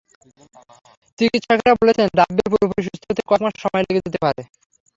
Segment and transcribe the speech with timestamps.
[1.19, 4.41] চিকিৎসকেরা বলেছেন, রাব্বীর পুরোপুরি সুস্থ হতে কয়েক মাস সময় লেগে যেতে পারে।